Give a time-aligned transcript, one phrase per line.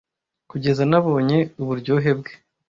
[0.49, 2.33] kugeza nabonye uburyohe bwe